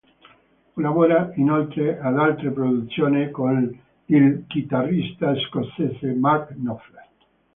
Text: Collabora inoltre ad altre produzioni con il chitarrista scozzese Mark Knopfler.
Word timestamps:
Collabora 0.73 1.31
inoltre 1.35 1.99
ad 1.99 2.17
altre 2.17 2.49
produzioni 2.49 3.29
con 3.29 3.79
il 4.05 4.45
chitarrista 4.47 5.35
scozzese 5.35 6.11
Mark 6.15 6.55
Knopfler. 6.55 7.07